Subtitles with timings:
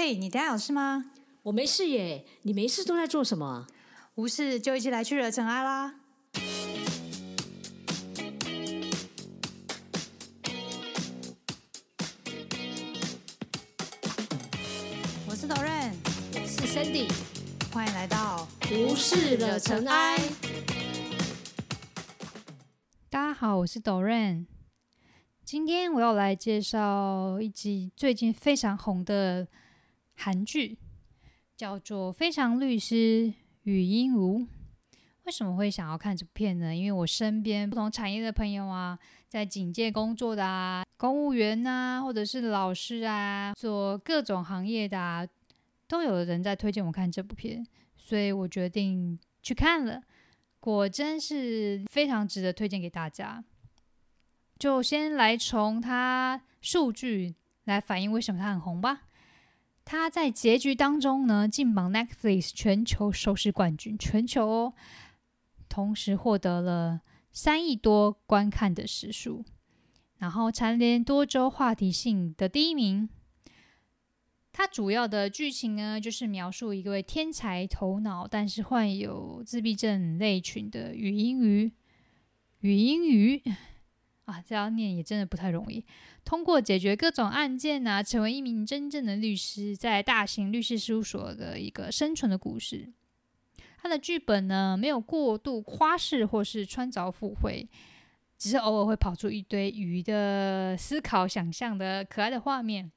[0.00, 1.06] 嘿，你等下有事吗？
[1.42, 3.66] 我没事耶，你没事都在做什么？
[4.14, 5.92] 无事就一起来去惹尘埃啦！
[15.26, 15.92] 我是 Doren，
[16.32, 17.10] 我是 Sandy，
[17.72, 20.16] 欢迎来到无事惹尘埃。
[23.10, 24.46] 大家好，我是 Doren。
[25.44, 29.48] 今天我要来介绍一集最近非常红的
[30.20, 30.76] 韩剧，
[31.56, 33.32] 叫做《非常律师
[33.62, 34.40] 与鹦鹉》。
[35.22, 36.74] 为什么会想要看这部片呢？
[36.74, 45.24] 因为我身边不同产业的朋友啊，在警界工作的啊，公务员啊，或者是老师啊，做各种行业的啊，
[45.86, 47.64] 都有人在推荐我看这部片，
[47.96, 50.02] 所以我决定去看了。
[50.58, 53.44] 果真是非常值得推荐给大家。
[54.58, 59.02] 就先来从它数据来反映为什么它很红吧。
[59.90, 64.74] 它在结局当中呢，进榜 Netflix 全球收视冠军，全球哦，
[65.66, 67.00] 同时获得了
[67.32, 69.46] 三亿多观看的时数，
[70.18, 73.08] 然后蝉联多周话题性的第一名。
[74.52, 81.72] 它主要的剧情呢，就是描述一位天才头脑，但是患有自闭症类群的语音鱼，
[82.60, 83.42] 语音鱼。
[84.28, 85.82] 啊，这样念也真的不太容易。
[86.22, 92.92] 通过解决各种案件啊，成为一名真正的律师，在大型律师事务所的一个生存的故事。
[93.78, 97.66] 他的剧本呢，没有过度夸饰或是穿凿附会，
[98.36, 102.92] 只是偶尔会跑出一堆鱼的思考、想象的可爱的画面。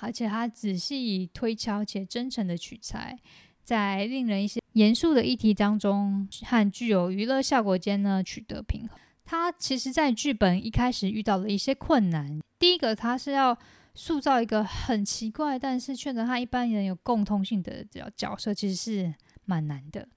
[0.00, 3.18] 而且他仔细推敲且真诚的取材，
[3.64, 8.98] 在令人一些严肃的议题当中，和具有娱乐效果间呢，取得平衡。
[9.26, 12.40] 他其实，在剧本一开始遇到了一些困难。
[12.60, 13.58] 第一个，他是要
[13.92, 19.12] 塑造一个很奇怪，但是却能和一般人有共通性的角角色，其实是
[19.44, 20.08] 蛮难的。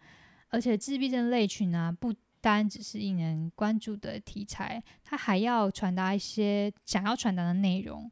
[0.50, 8.10] 而且，自闭症类群啊，不单只是令人关注的题材，他还要传达一些想要传达的内容，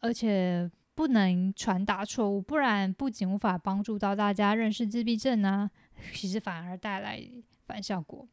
[0.00, 5.70] 而且不能传达错误，不然不仅无法帮助到大家认识自闭症啊，
[6.14, 7.22] 其实反而带来
[7.66, 8.26] 反效果。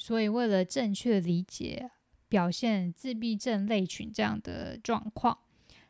[0.00, 1.90] 所以，为了正确理解
[2.26, 5.36] 表现自闭症类群这样的状况，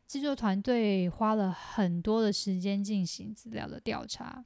[0.09, 4.45] 制作团队花了很多的时间进行资料的调查，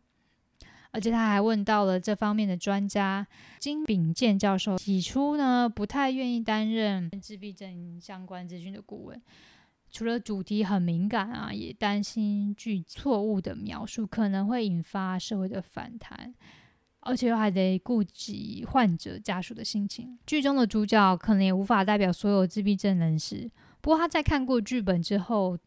[0.91, 3.27] 而且他还问到了这方面的专家
[3.59, 4.77] 金炳健教授。
[4.77, 9.23] 起初呢，不太愿意担任自闭症相关资讯的顾问，
[9.91, 16.35] 除了主题很敏感啊，也担心具错误的描述可能会引发社会的反弹。
[17.05, 20.19] 而且又还得顾及患者家属的心情。
[20.27, 23.51] 剧中的主角可能也无法代表所有自闭症人士。
[23.81, 25.59] 不过他在看过剧本之后，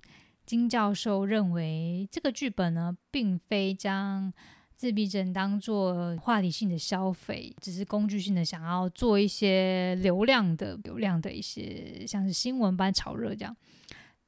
[0.46, 4.34] 金教授认为这个剧本呢，并非将
[4.76, 13.56] 自闭症当做话题性的消费，只是工具性的想要做一些流量的流量的一些像是新闻般炒热这样。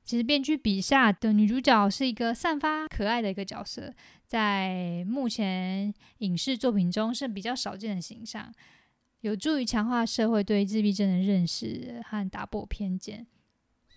[0.09, 3.93] 其实编剧笔下的女主角是一个散发可爱的一个角色。
[4.25, 8.51] 在目前影视作品中是比较少见的形象，
[9.21, 13.27] 有助于强化社会对自闭症的认识和打破偏见，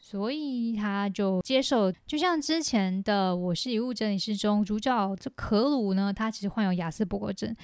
[0.02, 1.90] 所以他就接受。
[2.06, 7.56] 就像之前的《我是遗物整理师》中，主角这可鲁呢，他其实患有亚斯伯格症，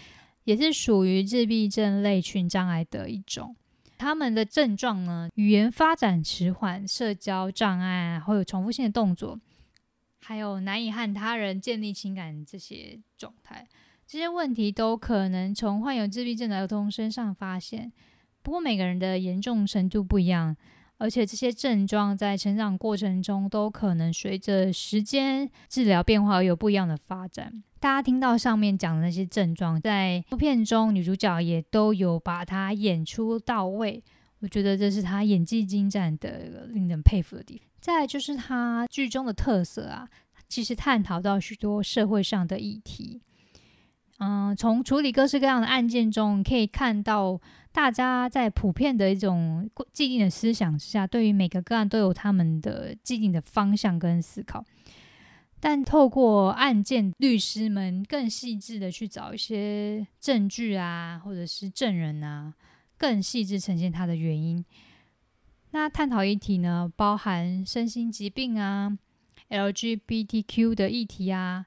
[0.44, 3.54] 也是属于自闭症类群障碍的一种。
[3.98, 9.41] 他们的症状呢，语言发展迟缓、社交障碍，会有重复性的动作。
[10.20, 13.66] 还有难以和他人建立情感这些状态，
[14.06, 17.92] 这些问题都可能从患有自闭症的儿童身上发现。
[18.42, 20.56] 不过每个人的严重程度不一样，
[20.98, 27.62] 而且这些症状在成长过程中都可能随着时间、治疗变化而有不一样的发展。
[27.81, 34.03] 大家听到上面讲的那些症状，在部片中女主角也都有把它演出到位，
[34.41, 37.66] 我觉得这是她演技精湛的令人佩服的地方。
[37.81, 40.08] 再就是她剧中的特色啊，
[40.49, 43.23] 其实探讨到许多社会上的议题。
[44.19, 47.40] 嗯，从处理各式各样的案件中，可以看到
[47.78, 54.64] 大家在普遍的一种既定的思想之下，对于每个个案都有他们的既定的方向跟思考。
[55.60, 62.52] 但透过案件，律师们更细致的去找一些证据啊，或者是证人啊，
[62.96, 64.64] 更细致呈现它的原因。
[65.70, 68.98] 那探讨议题呢，包含身心疾病啊、
[69.50, 71.66] LGBTQ 的议题啊、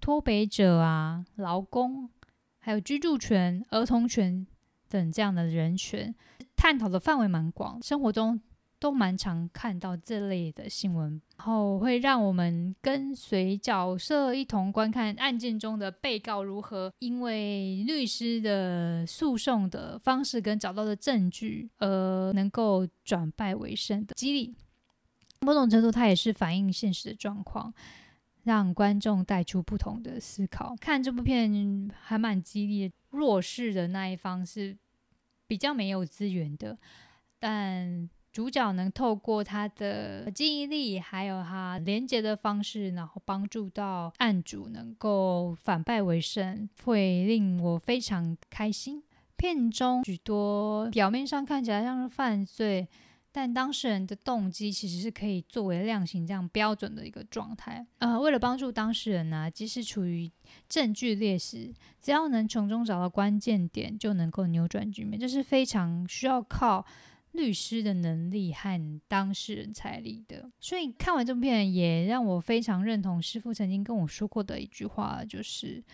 [0.00, 2.10] 脱北者啊、劳工，
[2.58, 4.44] 还有居住权、儿童权
[4.88, 6.14] 等这样的人权，
[6.56, 7.82] 探讨的范围蛮广。
[7.82, 8.40] 生活中
[8.80, 24.54] 都蛮常看到这类的新闻，然后会让我们跟随角色一同观看案件中的被告如何因为律师的诉讼的方式跟找到的证据，而能够转败为胜的激励。
[25.40, 27.72] 某种程度，它也是反映现实的状况，
[28.44, 30.76] 让观众带出不同的思考。
[30.80, 34.76] 看这部片还蛮激励，弱势的那一方是
[35.46, 36.78] 比较没有资源的，
[37.38, 38.08] 但。
[38.30, 49.02] 主角能透过他的记忆力，还有他连接的方式，然后帮助到案主能够反败为胜，会令我非常开心。
[49.36, 52.86] 片中许多表面上看起来像是犯罪，
[53.30, 57.86] 但当事人的动机其实是可以作为量刑这样标准的一个状态。
[57.98, 60.30] 呃，为了帮助当事人呢，即使处于
[60.68, 65.18] 证据劣势，只要能从中找到关键点，就能够扭转局面。
[65.18, 66.84] 这是非常需要靠。
[67.32, 75.84] 律师的能力和当事人财力的，所以看完这部片也让我非常认同师傅曾经跟我说过的一句话，就是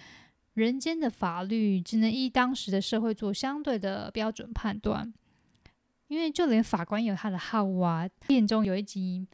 [0.55, 5.13] 人间的法律只能依当时的社会做相对的标准判断，
[6.15, 8.09] 因为就连法官有他的好恶啊。
[8.21, 9.27] 片中有一集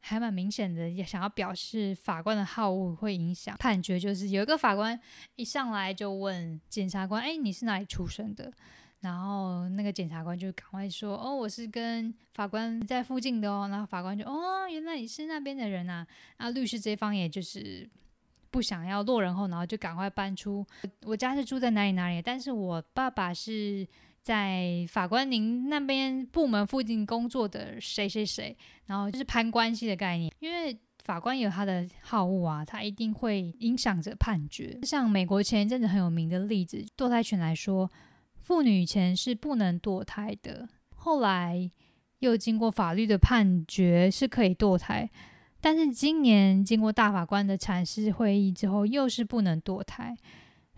[0.00, 4.98] 还蛮明显的，也想要表示法官的好恶会影响判决，就是有一个法官
[5.34, 8.52] 一上来就问检察官：“哎，你是哪里出生的？”
[9.00, 16.06] 然后那个检察官就赶快说：“哦，我是跟法官在附近的哦。”然后法官就：“哦，原来你是那边的人呐。”
[16.38, 17.88] 那律师这方也就是
[18.50, 20.66] 不想要落人后，然后就赶快搬出
[21.06, 23.86] ：“我家是住在哪里哪里，但是我爸爸是
[24.28, 28.54] 在法官您那边部门附近工作的谁谁谁。”
[28.84, 34.78] 然后就是攀关系的概念，因为法官有他的好恶啊，他一定会影响着判决。
[34.82, 37.90] 像美国前一阵子很有名的例子，堕胎权来说。
[38.40, 41.70] 妇女以前是不能堕胎的，后来
[42.20, 45.10] 又经过法律的判决是可以堕胎，
[45.60, 50.16] 但是今年经过大法官的阐释会议之后，又是不能堕胎。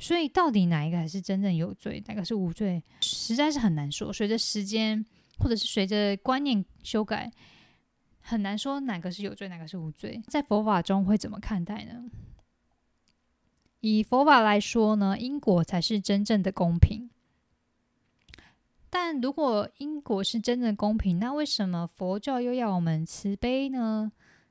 [0.00, 4.10] 所以到底哪一个才是真正有罪，哪个是无罪，实在是很难说。
[4.12, 5.04] 随着时间
[5.38, 7.30] 或者是随着观念修改，
[8.20, 10.20] 很难说哪个是有罪，哪个是无罪。
[10.26, 12.10] 在佛法中会怎么看待呢？
[13.80, 17.10] 以佛法来说呢，因果才是真正的公平。
[18.88, 24.10] 但如果因果是真的公平，那为什么佛教又要我们慈悲呢？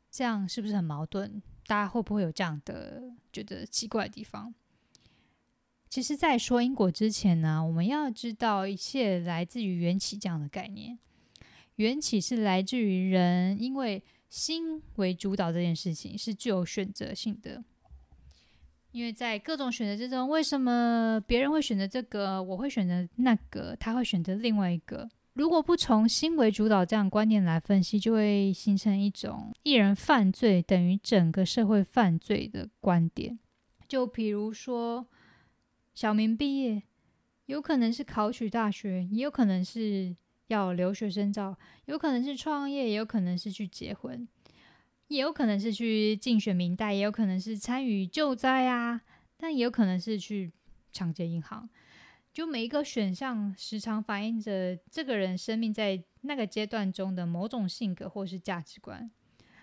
[0.09, 1.41] 这样是不是很矛盾？
[1.67, 4.53] 大家会不会有这样的觉得奇怪的地方？
[5.89, 10.99] 其实，在说因果之前呢，我们要知道一切来自于缘起这样的概念。
[11.77, 17.63] 缘起是来自于人，因为心为主导这件事情是具有选择性的。
[18.91, 25.09] 因为在各种选择之中，为什么别人会选择这个，我会选择那个，他会选择另外一个？
[25.33, 33.39] 如果不从心为主导这样观念来分析，就会形成一种一人犯罪等于整个社会犯罪的观点。
[33.87, 35.07] 就比如说，
[35.99, 36.81] 小明毕业，
[37.47, 40.15] 有可能是考取大学，也有可能是
[40.47, 41.57] 要留学深造，
[41.87, 44.25] 有可能是创业，也有可能是去结婚。
[45.09, 49.01] 也有可能是去竞选民代，也有可能是参与救灾啊，
[49.35, 50.53] 但也有可能是去
[50.93, 51.69] 抢劫银行。
[52.31, 59.11] 就每一个选项，时常反映着这个人生命在那个阶段中的某种性格或是价值观。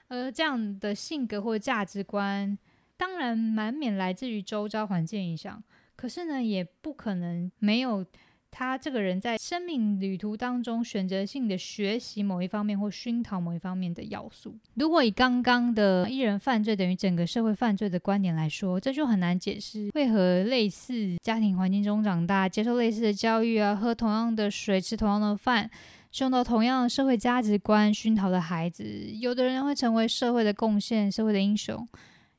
[0.09, 2.59] 而这样的性格或价值观，
[2.99, 5.65] 当然难免来自于周遭环境影响，
[5.97, 8.05] 可是呢，也不可能没有。
[8.49, 14.57] 他这个人在生命旅途当中选择性的学习某一方面或熏陶某一方面的要素。
[14.77, 25.71] 如果以刚刚的一人犯罪等于整个社会犯罪的观点来说，这就很难解释为何类似家庭环境中长大、接受类似的教育啊、喝同样的水、吃同样的饭、
[26.11, 28.85] 受到同样的社会价值观熏陶的孩子，
[29.21, 31.87] 有的人会成为社会的贡献、社会的英雄，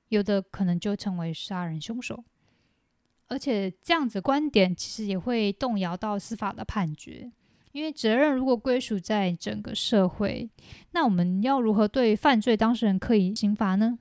[0.09, 2.23] 有的可能就成为杀人凶手。
[3.27, 7.31] 而且这样子观点其实也会动摇到司法的判决，
[7.71, 10.49] 因为责任如果归属在整个社会，
[10.91, 13.99] 那我们要如何对犯罪当事人可以刑罚呢？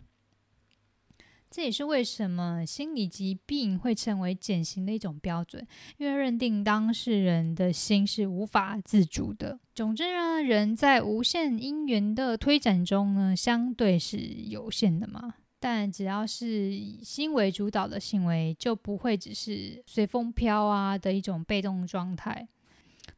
[1.49, 5.67] 这也是为什么心理疾病会成为减刑的一种标准，
[5.97, 9.59] 因为认定当事人的心是无法自主的。
[9.75, 15.35] 总之呢，人在无限因缘的推展中呢，相对是有限的嘛。
[15.69, 22.47] 但只要是以心为主导的行为，就不会只是随风飘啊的一种被动状态。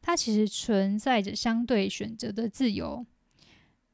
[0.01, 3.05] 它其实存在着相对选择的自由。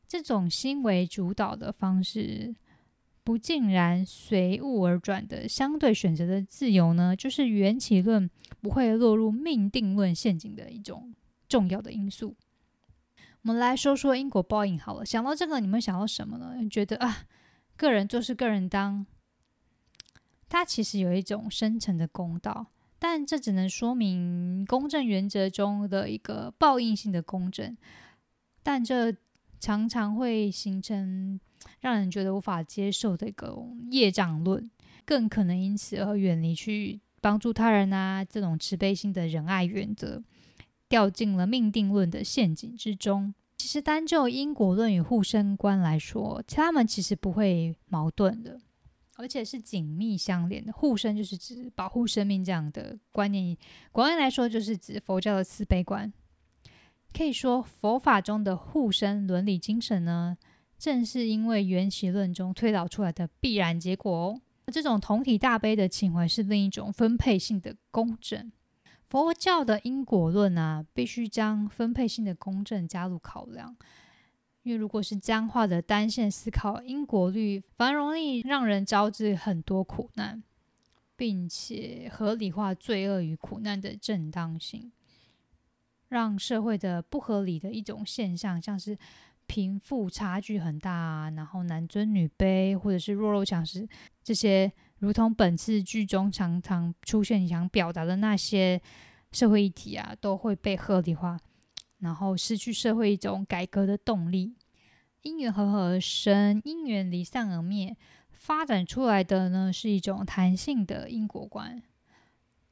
[0.08, 2.56] 这种心为主导的方式，
[3.26, 8.30] 不尽然随物而转的相对选择的自由呢，就是缘起论
[8.62, 11.14] 不会落入命定论陷阱的一种
[11.50, 12.34] 重要的因素。
[13.42, 15.06] 我们来说说因果报应好了。
[15.06, 16.56] 想到这个，你们想到什么呢？
[16.70, 17.26] 觉得啊，
[17.78, 19.06] 个人做事个人当，
[20.48, 22.68] 它其实有一种深层的公道，
[22.98, 27.76] 但这只能说明公正原则中的一个报应性的公正，
[28.64, 29.16] 但这
[29.60, 31.40] 常常会形成
[31.80, 33.56] 让人觉得无法接受的一个
[33.92, 34.70] 业障论，
[35.06, 40.24] 更可能因此而远离去帮助他人啊这种慈悲心的仁爱原则。
[40.88, 43.34] 掉进了命定论的陷阱之中。
[43.58, 48.60] 其实单就因果论与护身观来说，他们其实不会矛盾的，
[49.16, 50.72] 而且是紧密相连的。
[50.72, 53.58] 护身就是指保护生命这样的观念，
[53.92, 56.12] 广义来说就是指佛教的慈悲观。
[57.14, 60.38] 可以说，佛法中的护身伦理精神呢，
[60.78, 64.42] 正是因为缘起论中推导出来的必然结果哦。
[64.72, 68.52] 这种同体大悲的情怀是另一种分配性的公正。
[69.08, 73.76] 佛教的因果论啊，必须将分配性的公正加入考量，
[74.64, 80.44] 因为如果是僵化的单线思考因果律，反而容易让人招致很多苦难，
[81.16, 84.92] 并且合理化罪恶与苦难的正当性，
[86.10, 88.98] 让社会的不合理的一种现象，像是
[89.46, 93.88] 贫富差距很大啊，然后男尊女卑，或者是弱肉强食
[94.24, 94.74] 这些。
[95.06, 98.82] 如同本次剧中常常出现想表达的那些
[99.32, 101.38] 社会议题啊，都会被合理化，
[102.00, 104.56] 然后失去社会一种改革的动力。
[105.22, 107.96] 因缘合合而生，因缘离散而灭，
[108.32, 111.84] 发展出来的呢是一种弹性的因果观。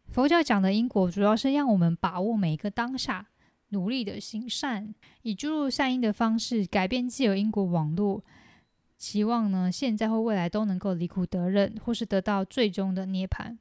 [0.08, 3.28] 佛教讲的因果，主要是让我们把握每一个当下，
[3.70, 8.24] 努力的行善，以注入善因的方式改变既有因果网络。
[9.04, 13.58] 期望呢，现在或未来都能够离苦得乐，或是得到最终的涅槃。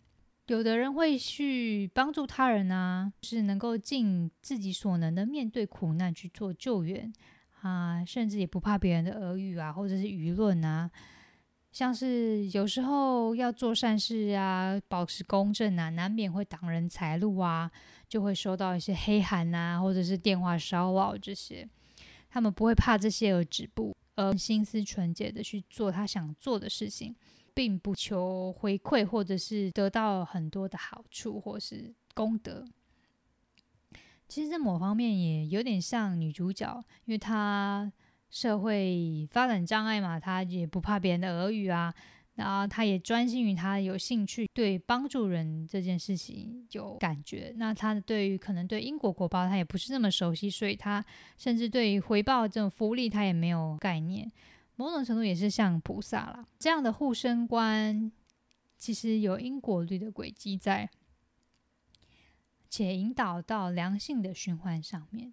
[0.47, 7.13] 有的人会去帮助他人啊，是能够尽自己所能的面对苦难去做救援
[7.63, 10.89] 啊，甚至也不怕别人的耳语啊，或者是舆论啊。
[11.73, 17.69] 像是有时候要做善事啊，保持公正啊，难免会挡人财路啊，
[18.09, 21.69] 就会收到一些黑函啊，或者是电话骚扰这些。
[22.31, 23.93] 他们不会怕这些而止步。
[24.15, 27.15] 而心思纯洁的去做他想做的事情，
[27.55, 32.65] 并不求回馈，或者是得到很多的好处，或是功德。
[34.29, 37.93] 其实，在某方面也有点像女主角，因为她
[38.31, 41.95] 社会发展障碍嘛，她也不怕别人的耳语啊。
[42.43, 47.55] 然后他也专心于他有兴趣，对帮助人这件事情有感觉。
[47.57, 51.05] 那他对于可能对因果果报，他也不是那么熟悉，所以他
[51.39, 54.29] 甚至对于回报这种福利，他也没有概念。
[54.75, 58.11] 某种程度也是像菩萨啦这样的护身观，
[58.77, 60.91] 其实有因果律的轨迹在，
[62.69, 65.33] 且引导到良性的循环上面，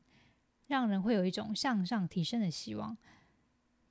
[0.68, 2.96] 让人会有一种向上提升的希望。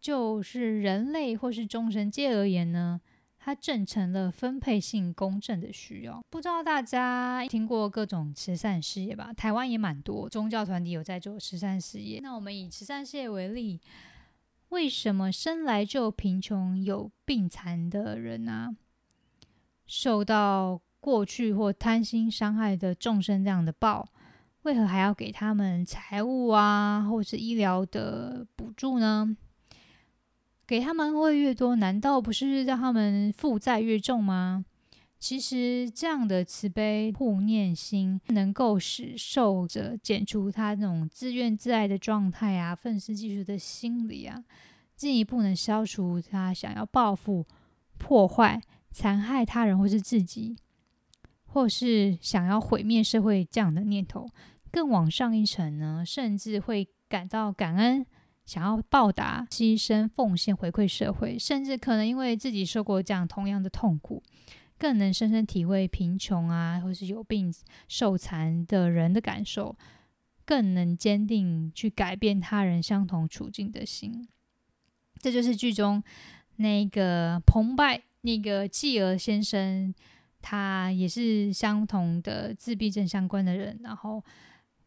[0.00, 3.00] 就是人类或是众生界而言呢，
[3.38, 6.22] 它正成了分配性公正的需要。
[6.30, 9.32] 不知道大家听过各种慈善事业吧？
[9.32, 12.20] 台湾也蛮多宗教团体有在做慈善事业。
[12.22, 13.80] 那我们以慈善事业为例，
[14.68, 18.70] 为什么生来就贫穷、有病残的人啊，
[19.86, 24.06] 受到过去或贪心伤害的众生这样的报，
[24.62, 29.36] 为何还要给他们财物啊，或是医疗的补助呢？
[30.68, 34.66] 给他们会越多，难道不是让他们负债越重吗？
[35.18, 44.44] 其实这样的慈悲护念心，能够使受者减除他那种自怨自艾的状态啊，愤世嫉俗的心理啊，
[44.94, 47.46] 进一步能消除他想要报复、
[47.96, 48.60] 破坏、
[48.90, 50.54] 残害他人或是自己，
[51.46, 54.28] 或是想要毁灭社会这样的念头。
[54.70, 58.04] 更往上一层呢，甚至会感到感恩。
[58.48, 64.22] 想要报答、牺牲、奉献、回馈社会，甚至可能因为自己受过这样同样的痛苦，
[64.78, 67.52] 更能深深体会贫穷啊，或是有病、
[67.88, 69.76] 受残的人的感受，
[70.46, 74.26] 更能坚定去改变他人相同处境的心。
[75.20, 76.02] 这就是剧中
[76.56, 79.94] 那个澎湃那个继儿先生，
[80.40, 84.24] 他也是相同的自闭症相关的人，然后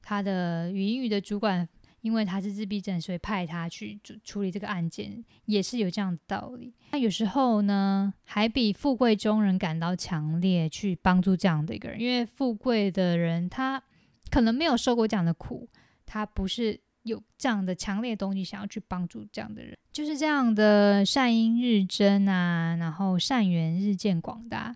[0.01, 1.69] 他的语音语的主管。
[2.01, 6.73] 因为他是自闭症，所以派他去处处理这个案件，也是有这样的道理。
[6.91, 13.81] 那有时候呢，还比富贵中人感到强烈去帮助这样的一个人，因为富贵的人他
[14.29, 15.69] 可能没有受过这样的苦，
[16.05, 24.75] 他不是有这样的强烈动机想要去帮助这样的人，就是这样的善因日增啊，然后善缘日渐广大，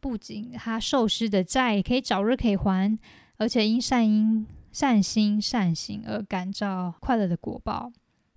[0.00, 2.98] 不仅他受施的债可以早日可以还，
[3.36, 4.44] 而且因善因。
[4.72, 7.92] 善心善行而感召快乐的果报。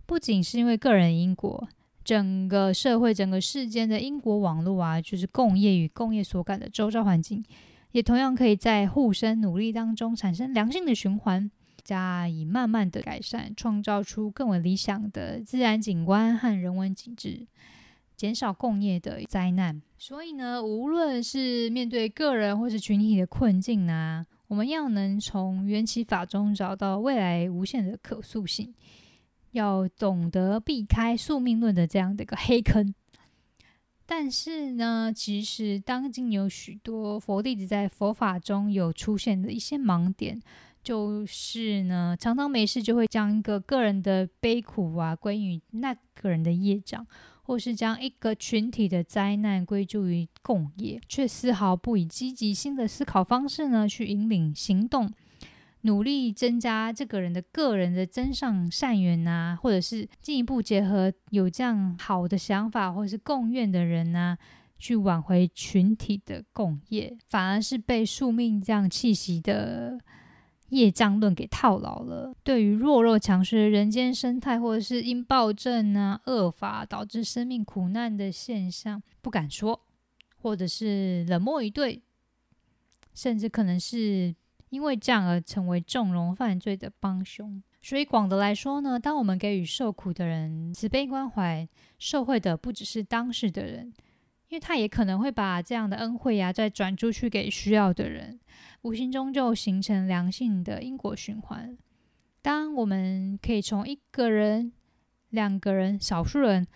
[0.05, 1.67] 不仅是因为个人因果，
[2.03, 7.43] 整个社会、整个世间的因果网络啊，就是共业与共业所感的周遭环境，
[7.91, 11.49] 也同样可以在互生努力当中产生良性的循环，
[11.83, 17.47] 加以慢慢的改善，创造出更为理想的自然景观和人文景致，
[18.17, 19.81] 减少共业的灾难。
[19.97, 28.73] 所以呢，无论是面对个人或是群体的困境啊，我们要能从缘起法中找到未来无限的可塑性。
[29.51, 32.93] 要懂得避开宿命论的这样的一个黑坑，
[34.05, 40.41] 但是呢，其实当今有许多佛弟子在佛法中有出现的一些盲点，
[40.81, 47.05] 就是呢，常常没事就会将一个个人的悲苦啊归于那个人的业障，
[47.43, 55.11] 或是将一个群体的灾难归咎于共业，却丝毫不以积极性的思考方式呢去引领行动。
[55.83, 64.37] 努力增加这个人的个人的增上善缘呐，或者是进一步结合有这样好的想法或者是共愿的人呐，
[64.77, 69.99] 去挽回群体的共业，反而是被宿命这样气息的
[70.71, 72.35] 业障论给套牢了。
[72.43, 79.79] 对于弱肉强食的人间生态，或者是因暴政啊恶法导致生命苦难的现象，不敢说，
[80.41, 82.01] 或者是冷漠以对，
[83.13, 84.35] 甚至可能是。
[84.71, 91.67] 因为这样而成为纵容犯罪的帮凶，所以广的来说呢，当我们给予受苦的人慈悲关怀，
[91.99, 93.91] 受惠的不只是当事的人，
[94.47, 98.39] 因为他也可能会把这样的恩惠呀再转出去给需要的人，
[98.81, 101.77] 无形中就形成良性的因果循环。
[102.41, 104.71] 当我们可以从一个人、
[105.29, 106.67] 两个人、少数人，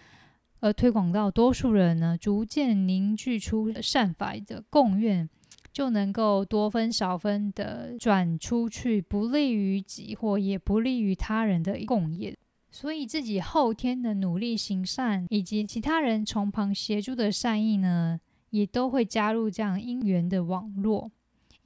[0.59, 5.29] 而推广到多数人呢，逐渐凝聚出善法的共愿。
[5.73, 12.33] 就能够多分少分的转出去，不利于己或也不利于他人的共业。
[12.71, 18.17] 所以自己后天的努力行善，以及其他人从旁协助的善意呢，
[18.51, 21.11] 也都会加入这样因缘的网络，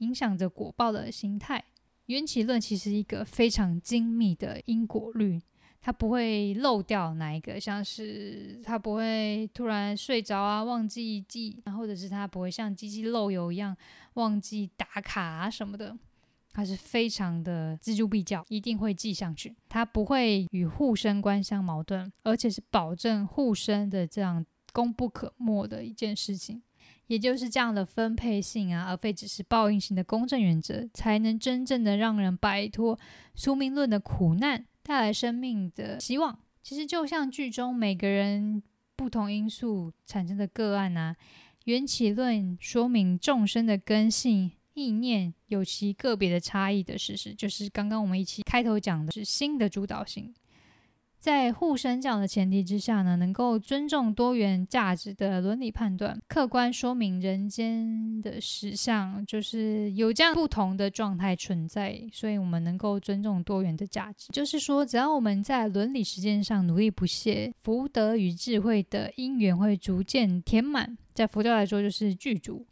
[0.00, 1.64] 影响着果报的形态。
[2.06, 5.40] 缘起论其实一个非常精密的因果律。
[5.82, 13.74] 它不会漏掉哪一个，像是它不会突然睡着啊，忘记记，或者是它不会像机器漏油一样
[14.12, 15.96] 忘记打卡啊什么的，
[16.52, 19.56] 它是非常的锱铢必较，一定会记上去。
[19.70, 26.60] 它不会与护身观相矛盾，而且是保证护身的这样功不可没的一件事情。
[27.10, 32.96] 也就是这样的分配性啊，而非只是报应性的公正原则，才能真正的让人摆脱
[33.34, 34.64] 宿命论的苦难。
[34.84, 38.62] 带来生命的希望，其实就像剧中每个人
[38.94, 41.16] 不同因素产生的个案啊，
[41.64, 50.32] 缘起论说明众生的根性意念有其个别的差异的事实，就是刚刚我们一起开头讲的是心的主导性。
[51.20, 64.28] 在互生这样的前提之下呢，能够尊重多元价值的伦理判断，客观说明人间的实相，就是有这样不同的状态存在，所以我们能够尊重多元的价值。
[64.32, 72.64] 就是说，只要我们在伦理实践上努力不懈，福德与智慧的因缘会逐渐填满，在佛教来说就是具足。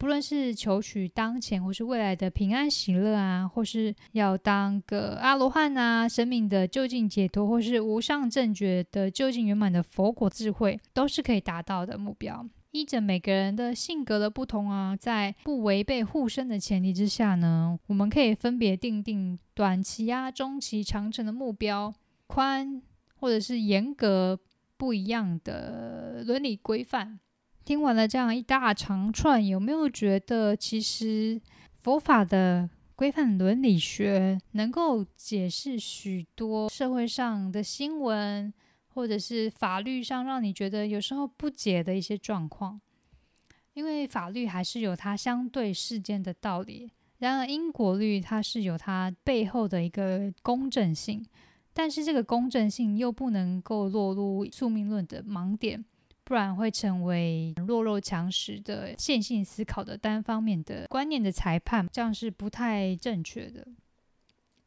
[0.00, 12.48] 不论是求取当前或是未来的平安喜乐啊，或是要当个阿罗汉啊，生命的究竟解脱，或是无上正觉的究竟圆满的佛果智慧，都是可以达到的目标。
[12.70, 21.92] 依着每个人的性格的不同啊，在不违背护身的前提之下呢，我们可以分别定定短期啊、中期、长程的目标，
[22.26, 22.80] 宽
[23.16, 24.40] 或者是严格
[24.78, 27.20] 不一样的伦理规范。
[27.70, 31.40] 听完了这样一大长串，有没有觉得其实
[31.84, 38.52] 佛法的规范伦理学能够解释许多社会上的新闻，
[38.88, 42.80] 或者是法律上让你觉得有时候不解的一些状况？
[43.74, 51.24] 因为法律还是有它相对世间的道理，然而因果律它是有它背后的一个公正性，
[51.72, 55.84] 但是这个公正性又不能够落入宿命论的盲点。
[56.30, 63.66] 不然会成为弱肉强食的线性思考的单方面的观念的裁判，这样是不太正确的。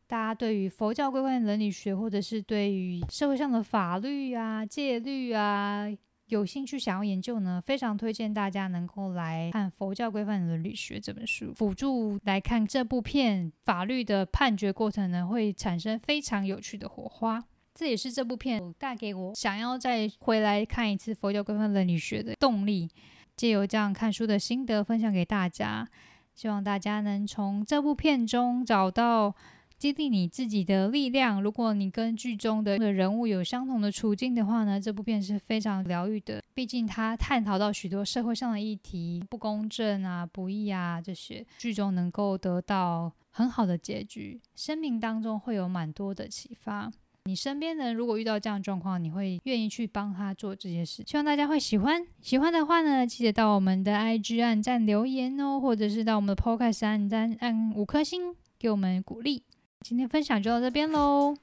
[0.06, 5.86] 大家对于佛教规范伦理学，或者是对于社会上的法律啊、戒律啊
[6.26, 17.42] 有兴趣想要研究呢，非常推荐大家能够来看《佛教规范伦理学》这本书，辅助来看这部片法律的判决过程呢，会产生非常有趣的火花。
[17.74, 22.90] 这也是这部片带给我想要再回来看一次佛教规范伦理学的动力。
[23.36, 25.90] 借由这样看书的心得分享给大家，
[26.36, 29.34] 希望大家能从这部片中找到
[29.76, 31.42] 激励你自己的力量。
[31.42, 36.44] 如果你跟剧中的人物有相同的处境的话呢，这部片是非常疗愈的。
[36.54, 46.92] 毕竟它探讨到许多社会上的议题，不公正啊、不义啊这些，剧中能够得到很好的结局，生命当中会有蛮多的启发。
[47.26, 51.04] 你身边人如果遇到这样的状况，你会愿意去帮他做这些事？
[51.08, 52.06] 希望大家会喜欢。
[52.22, 59.44] 喜欢的话呢，记得到我们的 IG 按赞留言哦，或者是到我们的 Podcast 按赞按五颗星给我们鼓励。
[59.80, 61.34] 今天分享就到这边喽，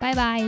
[0.00, 0.40] 拜拜。